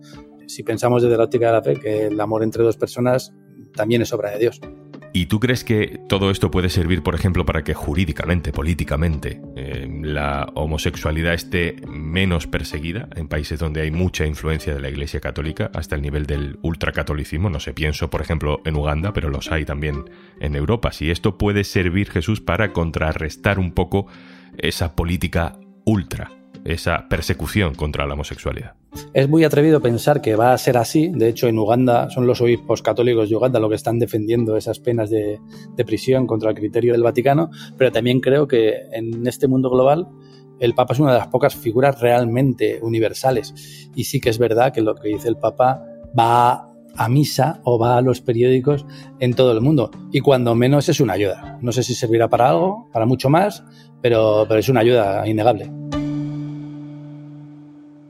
Si 0.46 0.62
pensamos 0.62 1.02
desde 1.02 1.18
la 1.18 1.24
óptica 1.24 1.48
de 1.48 1.52
la 1.52 1.62
fe 1.62 1.76
que 1.78 2.06
el 2.06 2.18
amor 2.18 2.42
entre 2.42 2.64
dos 2.64 2.78
personas 2.78 3.34
también 3.74 4.00
es 4.00 4.10
obra 4.14 4.30
de 4.30 4.38
Dios. 4.38 4.58
¿Y 5.12 5.26
tú 5.26 5.40
crees 5.40 5.64
que 5.64 6.00
todo 6.08 6.30
esto 6.30 6.50
puede 6.50 6.68
servir, 6.68 7.02
por 7.02 7.14
ejemplo, 7.14 7.46
para 7.46 7.64
que 7.64 7.74
jurídicamente, 7.74 8.52
políticamente, 8.52 9.40
eh, 9.56 9.88
la 10.02 10.50
homosexualidad 10.54 11.34
esté 11.34 11.76
menos 11.88 12.46
perseguida 12.46 13.08
en 13.16 13.28
países 13.28 13.58
donde 13.58 13.80
hay 13.80 13.90
mucha 13.90 14.26
influencia 14.26 14.74
de 14.74 14.80
la 14.80 14.90
Iglesia 14.90 15.20
Católica, 15.20 15.70
hasta 15.74 15.96
el 15.96 16.02
nivel 16.02 16.26
del 16.26 16.58
ultracatolicismo? 16.62 17.50
No 17.50 17.58
sé, 17.58 17.72
pienso, 17.72 18.10
por 18.10 18.20
ejemplo, 18.20 18.60
en 18.64 18.76
Uganda, 18.76 19.12
pero 19.12 19.30
los 19.30 19.50
hay 19.50 19.64
también 19.64 20.04
en 20.40 20.54
Europa. 20.54 20.92
Si 20.92 21.10
esto 21.10 21.38
puede 21.38 21.64
servir, 21.64 22.10
Jesús, 22.10 22.40
para 22.40 22.72
contrarrestar 22.72 23.58
un 23.58 23.72
poco 23.72 24.06
esa 24.58 24.94
política 24.94 25.58
ultra 25.84 26.30
esa 26.64 27.08
persecución 27.08 27.74
contra 27.74 28.06
la 28.06 28.14
homosexualidad. 28.14 28.77
Es 29.12 29.28
muy 29.28 29.44
atrevido 29.44 29.80
pensar 29.80 30.20
que 30.20 30.36
va 30.36 30.52
a 30.52 30.58
ser 30.58 30.76
así. 30.76 31.08
De 31.08 31.28
hecho, 31.28 31.48
en 31.48 31.58
Uganda 31.58 32.10
son 32.10 32.26
los 32.26 32.40
obispos 32.40 32.82
católicos 32.82 33.28
de 33.28 33.36
Uganda 33.36 33.60
los 33.60 33.68
que 33.68 33.76
están 33.76 33.98
defendiendo 33.98 34.56
esas 34.56 34.80
penas 34.80 35.10
de, 35.10 35.40
prisión 35.86 36.26
contra 36.26 36.50
el 36.50 36.56
criterio 36.56 36.92
del 36.92 37.02
Vaticano, 37.02 37.50
pero 37.76 37.92
también 37.92 38.20
creo 38.20 38.46
que 38.48 38.82
en 38.92 39.26
este 39.26 39.48
mundo 39.48 39.70
global 39.70 40.08
el 40.60 40.74
Papa 40.74 40.94
es 40.94 41.00
una 41.00 41.12
de 41.12 41.18
las 41.18 41.28
pocas 41.28 41.54
figuras 41.54 42.00
realmente 42.00 42.80
universales. 42.82 43.54
Y 43.94 44.04
sí 44.04 44.20
que 44.20 44.30
es 44.30 44.38
verdad 44.38 44.72
que 44.72 44.80
lo 44.80 44.94
que 44.94 45.08
dice 45.08 45.28
el 45.28 45.36
Papa 45.36 45.84
va 46.18 46.68
a 46.96 47.08
misa 47.08 47.60
o 47.62 47.78
va 47.78 47.96
a 47.96 48.02
los 48.02 48.20
periódicos 48.20 48.84
en 49.20 49.34
todo 49.34 49.52
el 49.52 49.60
mundo. 49.60 49.90
Y 50.10 50.20
cuando 50.20 50.54
menos 50.54 50.88
es 50.88 51.00
una 51.00 51.12
ayuda. 51.12 51.58
No 51.62 51.70
sé 51.72 51.82
si 51.82 51.94
servirá 51.94 52.28
para 52.28 52.50
algo, 52.50 52.88
para 52.92 53.06
mucho 53.06 53.30
más, 53.30 53.62
pero 54.02 54.52
es 54.56 54.68
una 54.68 54.80
ayuda 54.80 55.26
innegable. 55.26 55.70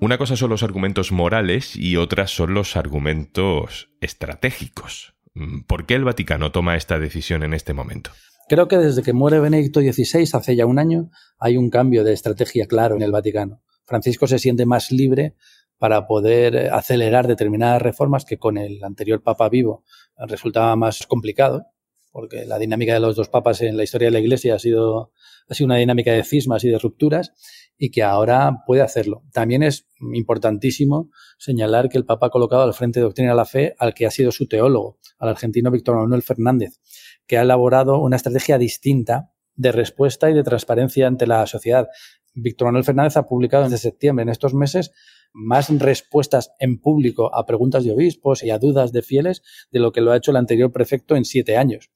Una 0.00 0.17
cosa 0.17 0.37
son 0.37 0.50
los 0.50 0.62
argumentos 0.62 1.11
morales 1.11 1.75
y 1.75 1.97
otras 1.97 2.31
son 2.31 2.55
los 2.55 2.76
argumentos 2.76 3.90
estratégicos. 4.00 5.14
Mm, 5.35 5.62
¿Por 5.62 5.87
qué 5.87 5.95
el 5.95 6.05
Vaticano 6.05 6.52
toma 6.52 6.76
esta 6.76 7.00
decisión 7.00 7.43
en 7.43 7.52
este 7.52 7.75
momento? 7.75 8.11
Creo 8.49 8.69
que 8.69 8.78
desde 8.78 9.02
que 9.02 9.12
muere 9.12 9.40
Benedicto 9.40 9.81
XVI, 9.81 10.28
hace 10.35 10.55
ya 10.55 10.67
un 10.67 10.78
año, 10.78 11.11
hay 11.38 11.57
un 11.57 11.69
cambio 11.69 12.05
de 12.05 12.12
estrategia 12.12 12.67
claro 12.67 12.95
en 12.95 13.02
el 13.02 13.11
Vaticano. 13.11 13.61
Francisco 13.87 14.28
se 14.28 14.38
siente 14.38 14.67
más 14.67 14.93
libre 14.93 15.35
para 15.78 16.07
poder 16.07 16.73
acelerar 16.73 17.26
determinadas 17.26 17.83
reformas 17.83 18.25
que 18.25 18.38
con 18.38 18.57
el 18.57 18.83
anterior 18.85 19.23
Papa 19.23 19.49
vivo 19.49 19.85
resultaba 20.17 20.76
más 20.76 21.07
complicado, 21.09 21.67
porque 22.12 22.45
la 22.45 22.59
dinámica 22.59 22.95
de 22.95 23.00
los 23.00 23.17
dos 23.17 23.28
papas 23.28 23.62
en 23.62 23.76
la 23.76 23.83
historia 23.83 24.07
de 24.07 24.12
la 24.12 24.21
Iglesia 24.21 24.55
ha 24.55 24.59
sido, 24.59 25.12
ha 25.49 25.55
sido 25.55 25.67
una 25.67 25.76
dinámica 25.76 26.12
de 26.12 26.25
cismas 26.25 26.64
y 26.64 26.69
de 26.69 26.78
rupturas, 26.78 27.33
y 27.79 27.91
que 27.91 28.03
ahora 28.03 28.65
puede 28.67 28.83
hacerlo. 28.83 29.23
También 29.33 29.63
es 29.63 29.87
importantísimo 30.13 31.11
señalar 31.39 31.89
que 31.89 31.97
el 31.97 32.05
Papa 32.05 32.27
ha 32.27 32.31
colocado 32.31 32.63
al 32.63 32.75
frente 32.75 32.99
de 32.99 33.05
Doctrina 33.05 33.31
de 33.31 33.37
la 33.37 33.45
Fe 33.45 33.75
al 33.79 33.95
que 33.95 34.05
ha 34.05 34.11
sido 34.11 34.33
su 34.33 34.49
teólogo, 34.49 34.99
al 35.19 35.29
argentino 35.29 35.71
Víctor 35.71 35.97
Manuel 35.97 36.23
Fernández, 36.23 36.81
que 37.27 37.39
ha 37.39 37.43
elaborado 37.43 38.01
una 38.01 38.17
estrategia 38.17 38.59
distinta 38.59 39.31
de 39.55 39.73
respuesta 39.73 40.29
y 40.29 40.35
de 40.35 40.43
transparencia 40.43 41.07
ante 41.07 41.27
la 41.27 41.47
sociedad. 41.47 41.87
Víctor 42.35 42.67
Manuel 42.67 42.85
Fernández 42.85 43.17
ha 43.17 43.27
publicado 43.27 43.65
desde 43.65 43.79
septiembre, 43.79 44.25
en 44.25 44.29
estos 44.29 44.55
meses, 44.55 44.93
más 45.33 45.69
respuestas 45.79 46.51
en 46.59 46.81
público 46.81 47.35
a 47.35 47.47
preguntas 47.47 47.85
de 47.85 47.93
obispos 47.93 48.43
y 48.43 48.51
a 48.51 48.59
dudas 48.59 48.93
de 48.93 49.03
fieles 49.03 49.43
de 49.71 49.79
lo 49.79 49.93
que 49.93 50.01
lo 50.01 50.11
ha 50.11 50.17
hecho 50.17 50.33
el 50.33 50.37
anterior 50.37 50.73
prefecto 50.73 51.17
en 51.17 51.25
siete 51.25 51.57
años 51.57 51.91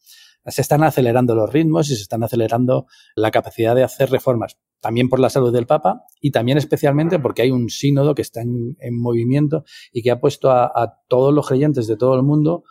se 0.47 0.63
están 0.63 0.83
acelerando 0.83 1.35
los 1.35 1.53
ritmos 1.53 1.91
y 1.91 1.97
se 1.97 2.03
están 2.03 2.25
acelerando 2.25 2.87
la 3.15 3.31
capacidad 3.31 3.75
de 3.75 3.85
hacer 3.85 4.11
reformas, 4.11 4.59
también 4.81 5.09
por 5.09 5.21
la 5.21 5.31
salud 5.31 5.53
del 5.53 5.67
Papa 5.67 6.05
y 6.21 6.31
también 6.31 6.59
especialmente 6.59 7.19
porque 7.19 7.43
hay 7.43 7.51
un 7.51 7.69
sínodo 7.69 8.15
que 8.15 8.23
está 8.23 8.41
en, 8.41 8.77
movimiento 8.91 9.65
y 9.93 10.03
que 10.03 10.11
ha 10.11 10.21
puesto 10.21 10.51
a, 10.51 10.99
todos 11.09 11.33
los 11.33 11.47
creyentes 11.47 11.87
de 11.87 11.97
todo 11.97 12.17
el 12.17 12.23
mundo 12.23 12.65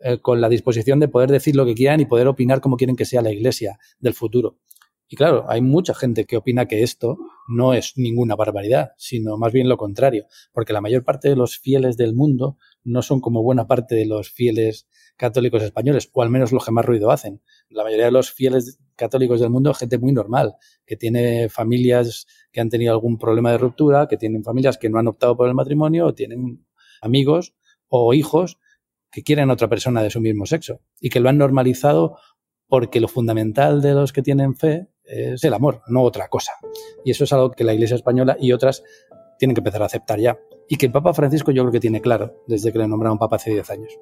eh, 0.00 0.18
con 0.20 0.40
la 0.40 0.48
disposición 0.48 0.98
de 0.98 1.08
poder 1.08 1.30
decir 1.30 1.54
lo 1.54 1.64
que 1.64 1.74
quieran 1.74 2.00
y 2.00 2.06
poder 2.06 2.26
opinar 2.26 2.60
como 2.60 2.76
quieren 2.76 2.96
que 2.96 3.04
sea 3.04 3.22
la 3.22 3.30
Iglesia 3.30 3.78
del 4.00 4.14
futuro. 4.14 4.58
Y 5.12 5.14
claro, 5.14 5.44
hay 5.46 5.60
mucha 5.60 5.92
gente 5.92 6.24
que 6.24 6.38
opina 6.38 6.64
que 6.64 6.82
esto 6.82 7.18
no 7.46 7.74
es 7.74 7.98
ninguna 7.98 8.34
barbaridad, 8.34 8.92
sino 8.96 9.36
más 9.36 9.52
bien 9.52 9.68
lo 9.68 9.76
contrario, 9.76 10.24
porque 10.54 10.72
la 10.72 10.80
mayor 10.80 11.04
parte 11.04 11.28
de 11.28 11.36
los 11.36 11.58
fieles 11.58 11.98
del 11.98 12.14
mundo 12.14 12.56
no 12.82 13.02
son 13.02 13.20
como 13.20 13.42
buena 13.42 13.66
parte 13.66 13.94
de 13.94 14.06
los 14.06 14.30
fieles 14.30 14.88
católicos 15.18 15.62
españoles, 15.62 16.08
o 16.14 16.22
al 16.22 16.30
menos 16.30 16.50
los 16.50 16.64
que 16.64 16.72
más 16.72 16.86
ruido 16.86 17.10
hacen. 17.10 17.42
La 17.68 17.84
mayoría 17.84 18.06
de 18.06 18.10
los 18.10 18.32
fieles 18.32 18.78
católicos 18.96 19.38
del 19.38 19.50
mundo 19.50 19.72
es 19.72 19.76
gente 19.76 19.98
muy 19.98 20.12
normal, 20.12 20.54
que 20.86 20.96
tiene 20.96 21.50
familias 21.50 22.26
que 22.50 22.62
han 22.62 22.70
tenido 22.70 22.94
algún 22.94 23.18
problema 23.18 23.50
de 23.52 23.58
ruptura, 23.58 24.08
que 24.08 24.16
tienen 24.16 24.42
familias 24.42 24.78
que 24.78 24.88
no 24.88 24.98
han 24.98 25.08
optado 25.08 25.36
por 25.36 25.46
el 25.46 25.52
matrimonio, 25.52 26.06
o 26.06 26.14
tienen 26.14 26.64
amigos 27.02 27.54
o 27.86 28.14
hijos 28.14 28.58
que 29.10 29.22
quieren 29.22 29.50
otra 29.50 29.68
persona 29.68 30.02
de 30.02 30.08
su 30.08 30.22
mismo 30.22 30.46
sexo 30.46 30.80
y 30.98 31.10
que 31.10 31.20
lo 31.20 31.28
han 31.28 31.36
normalizado 31.36 32.16
porque 32.66 33.00
lo 33.00 33.08
fundamental 33.08 33.82
de 33.82 33.92
los 33.92 34.14
que 34.14 34.22
tienen 34.22 34.56
fe 34.56 34.88
es 35.12 35.44
el 35.44 35.54
amor, 35.54 35.82
no 35.88 36.02
otra 36.02 36.28
cosa. 36.28 36.52
Y 37.04 37.10
eso 37.10 37.24
es 37.24 37.32
algo 37.32 37.50
que 37.50 37.64
la 37.64 37.74
Iglesia 37.74 37.96
española 37.96 38.36
y 38.40 38.52
otras 38.52 38.82
tienen 39.38 39.54
que 39.54 39.60
empezar 39.60 39.82
a 39.82 39.86
aceptar 39.86 40.18
ya. 40.18 40.38
Y 40.68 40.76
que 40.76 40.86
el 40.86 40.92
Papa 40.92 41.12
Francisco 41.12 41.50
yo 41.50 41.62
creo 41.62 41.72
que 41.72 41.80
tiene 41.80 42.00
claro 42.00 42.42
desde 42.46 42.72
que 42.72 42.78
le 42.78 42.88
nombraron 42.88 43.18
Papa 43.18 43.36
hace 43.36 43.50
10 43.50 43.70
años. 43.70 43.98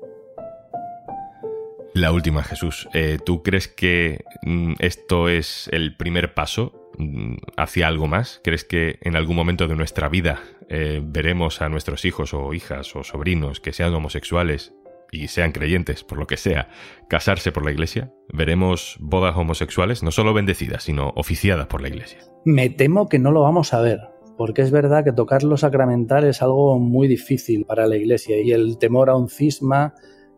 La 1.95 2.12
última, 2.12 2.45
Jesús. 2.45 2.88
Eh, 2.95 3.19
¿Tú 3.25 3.43
crees 3.43 3.67
que 3.67 4.25
mm, 4.43 4.75
esto 4.79 5.29
es 5.29 5.69
el 5.73 5.97
primer 5.97 6.35
paso 6.35 6.90
mm, 6.99 7.37
hacia 7.57 7.88
algo 7.88 8.07
más? 8.07 8.40
¿Crees 8.45 8.64
que 8.64 8.99
en 9.02 9.17
algún 9.17 9.35
momento 9.35 9.67
de 9.67 9.75
nuestra 9.75 10.09
vida 10.09 10.40
eh, 10.69 11.00
veremos 11.02 11.62
a 11.62 11.69
nuestros 11.69 12.05
hijos 12.05 12.33
o 12.33 12.55
hijas 12.55 12.95
o 12.95 13.02
sobrinos 13.02 13.59
que 13.59 13.73
sean 13.73 13.93
homosexuales 13.93 14.73
y 15.12 15.29
sean 15.29 15.52
creyentes, 15.52 16.05
por 16.05 16.19
lo 16.19 16.26
que 16.26 16.37
sea, 16.37 16.69
casarse 17.09 17.52
por 17.52 17.64
la 17.64 17.73
iglesia? 17.73 18.12
¿Veremos 18.33 18.97
bodas 19.00 19.37
homosexuales 19.37 20.02
no 20.02 20.11
solo 20.11 20.35
bendecidas, 20.35 20.85
sino 20.85 21.12
oficiadas 21.17 21.67
por 21.67 21.83
la 21.83 21.88
iglesia? 21.88 22.19
Me 22.45 22.71
temo 22.71 23.09
que 23.09 23.19
no 23.19 23.33
lo 23.33 23.43
vamos 23.43 23.75
a 23.75 23.81
ver 23.81 24.00
porque 24.40 24.62
es 24.62 24.71
verdad 24.71 25.05
que 25.05 25.12
tocar 25.12 25.43
lo 25.43 25.59
sacramental 25.59 26.25
es 26.25 26.40
algo 26.40 26.79
muy 26.79 27.09
difícil 27.09 27.67
para 27.67 27.87
la 27.87 27.99
Iglesia 27.99 28.40
y 28.40 28.52
el 28.52 28.79
temor 28.79 29.11
a 29.11 29.14
un 29.14 29.29
cisma 29.29 29.93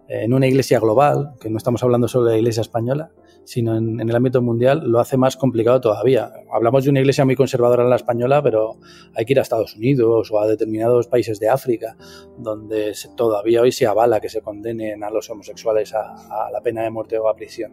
en 0.09 0.35
una 0.35 0.47
iglesia 0.47 0.79
global, 0.81 1.35
que 1.41 1.49
no 1.49 1.57
estamos 1.57 1.83
hablando 1.83 2.09
solo 2.09 2.27
de 2.27 2.33
la 2.33 2.39
iglesia 2.39 2.61
española, 2.61 3.11
sino 3.45 3.77
en, 3.77 3.99
el 4.01 4.15
ámbito 4.15 4.41
mundial, 4.43 4.83
lo 4.85 5.01
hace 5.01 5.17
más 5.17 5.37
complicado 5.37 5.81
todavía. 5.81 6.31
Hablamos 6.53 6.85
de 6.85 6.91
una 6.91 7.01
iglesia 7.01 7.25
muy 7.25 7.35
conservadora 7.35 7.83
en 7.83 7.91
la 7.91 7.97
española, 7.97 8.43
pero 8.43 8.77
hay 9.15 9.25
que 9.25 9.33
ir 9.33 9.39
a 9.39 9.43
Estados 9.43 9.75
Unidos 9.77 10.31
o 10.31 10.41
a 10.41 10.47
determinados 10.47 11.07
países 11.09 11.41
de 11.41 11.49
África, 11.49 11.97
donde 12.39 12.93
todavía 13.17 13.63
hoy 13.63 13.73
se 13.73 13.87
avala 13.87 14.21
que 14.21 14.29
se 14.29 14.43
condenen 14.43 15.03
a 15.03 15.11
los 15.11 15.29
homosexuales 15.31 15.93
a 15.95 16.51
la 16.53 16.61
pena 16.61 16.83
de 16.83 16.91
muerte 16.91 17.19
o 17.19 17.29
a 17.29 17.35
prisión 17.35 17.73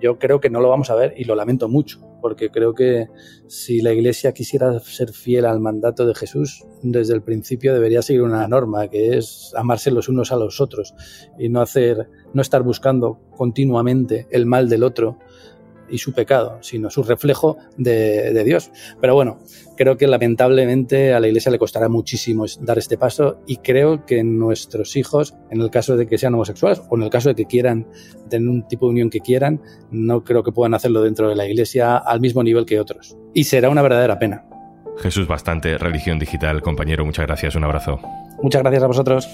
yo 0.00 0.18
creo 0.18 0.40
que 0.40 0.50
no 0.50 0.60
lo 0.60 0.68
vamos 0.68 0.90
a 0.90 0.94
ver 0.94 1.14
y 1.16 1.24
lo 1.24 1.34
lamento 1.34 1.68
mucho, 1.68 2.00
porque 2.20 2.50
creo 2.50 2.74
que 2.74 3.06
si 3.46 3.80
la 3.80 3.92
Iglesia 3.92 4.32
quisiera 4.32 4.78
ser 4.80 5.12
fiel 5.12 5.46
al 5.46 5.60
mandato 5.60 6.06
de 6.06 6.14
Jesús, 6.14 6.64
desde 6.82 7.14
el 7.14 7.22
principio 7.22 7.74
debería 7.74 8.02
seguir 8.02 8.22
una 8.22 8.46
norma, 8.48 8.88
que 8.88 9.16
es 9.16 9.52
amarse 9.56 9.90
los 9.90 10.08
unos 10.08 10.32
a 10.32 10.36
los 10.36 10.60
otros 10.60 10.94
y 11.38 11.48
no 11.48 11.60
hacer, 11.60 12.08
no 12.32 12.42
estar 12.42 12.62
buscando 12.62 13.20
continuamente 13.36 14.26
el 14.30 14.46
mal 14.46 14.68
del 14.68 14.82
otro 14.82 15.18
y 15.90 15.98
su 15.98 16.12
pecado, 16.12 16.58
sino 16.62 16.90
su 16.90 17.02
reflejo 17.02 17.56
de, 17.76 18.44
Dios. 18.44 18.70
Pero 19.00 19.14
bueno, 19.14 19.38
creo 19.76 19.96
que 19.96 20.06
lamentablemente 20.06 21.12
a 21.12 21.20
la 21.20 21.28
Iglesia 21.28 21.50
le 21.50 21.58
costará 21.58 21.88
muchísimo 21.88 22.44
dar 22.60 22.78
este 22.78 22.96
paso 22.96 23.40
y 23.46 23.56
creo 23.58 24.06
que 24.06 24.22
nuestros 24.22 24.96
hijos, 24.96 25.34
en 25.50 25.60
el 25.60 25.70
caso 25.70 25.96
de 25.96 26.06
que 26.06 26.18
sean 26.18 26.34
homosexuales 26.34 26.82
o 26.88 26.96
en 26.96 27.02
el 27.02 27.10
caso 27.10 27.28
de 27.30 27.34
que 27.34 27.46
quieran 27.46 27.86
tener 28.28 28.48
un 28.48 28.66
tipo 28.66 28.86
de 28.86 28.92
unión 28.92 29.10
que 29.10 29.20
quieran, 29.20 29.60
no 29.90 30.24
creo 30.24 30.42
que 30.42 30.52
puedan 30.52 30.74
hacerlo 30.74 31.02
dentro 31.02 31.28
de 31.28 31.36
la 31.36 31.46
Iglesia 31.46 31.96
al 31.96 32.20
mismo 32.20 32.42
nivel 32.42 32.64
que 32.64 32.80
otros. 32.80 33.16
Y 33.34 33.44
será 33.44 33.70
una 33.70 33.82
verdadera 33.82 34.18
pena. 34.18 34.44
Jesús, 34.98 35.28
bastante 35.28 35.78
religión 35.78 36.18
digital, 36.18 36.60
compañero. 36.60 37.04
Muchas 37.04 37.26
gracias. 37.26 37.54
Un 37.54 37.64
abrazo. 37.64 38.00
Muchas 38.42 38.62
gracias 38.62 38.82
a 38.82 38.86
vosotros. 38.86 39.28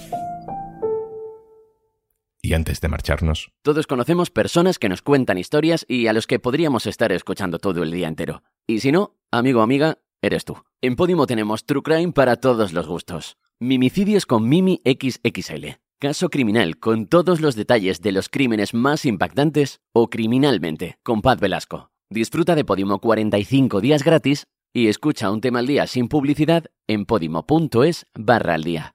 Y 2.45 2.53
antes 2.53 2.79
de 2.79 2.89
marcharnos... 2.89 3.49
Todos 3.63 3.87
conocemos 3.87 4.29
personas 4.29 4.77
que 4.77 4.87
nos 4.87 5.01
cuentan 5.01 5.39
historias 5.39 5.83
y 5.89 6.05
a 6.05 6.13
los 6.13 6.27
que 6.27 6.37
podríamos 6.37 6.85
estar 6.85 7.11
escuchando 7.11 7.57
todo 7.57 7.81
el 7.81 7.89
día 7.89 8.07
entero. 8.07 8.43
Y 8.67 8.81
si 8.81 8.91
no, 8.91 9.15
amigo 9.31 9.61
o 9.61 9.63
amiga, 9.63 9.97
eres 10.21 10.45
tú. 10.45 10.55
En 10.79 10.95
Podimo 10.95 11.25
tenemos 11.25 11.65
True 11.65 11.81
Crime 11.81 12.11
para 12.11 12.35
todos 12.35 12.71
los 12.71 12.85
gustos. 12.85 13.37
Mimicidios 13.59 14.27
con 14.27 14.47
Mimi 14.47 14.79
XXL. 14.85 15.79
Caso 15.99 16.29
Criminal 16.29 16.77
con 16.77 17.07
todos 17.07 17.41
los 17.41 17.55
detalles 17.55 18.01
de 18.01 18.11
los 18.11 18.29
crímenes 18.29 18.75
más 18.75 19.05
impactantes 19.05 19.79
o 19.91 20.11
Criminalmente 20.11 20.99
con 21.01 21.23
Paz 21.23 21.39
Velasco. 21.39 21.89
Disfruta 22.11 22.53
de 22.53 22.63
Podimo 22.63 22.99
45 22.99 23.81
días 23.81 24.03
gratis 24.03 24.45
y 24.71 24.87
escucha 24.87 25.31
un 25.31 25.41
tema 25.41 25.59
al 25.59 25.65
día 25.65 25.87
sin 25.87 26.09
publicidad 26.09 26.65
en 26.85 27.07
podimo.es 27.07 28.05
barra 28.13 28.53
al 28.53 28.63
día. 28.63 28.94